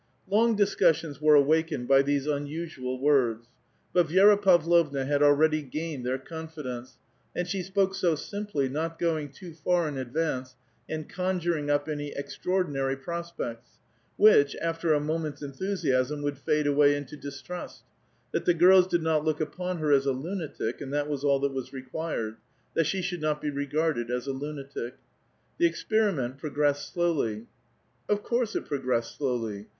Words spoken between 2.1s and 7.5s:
unusual words. But Viera Pavlovna had already gained their confidence, and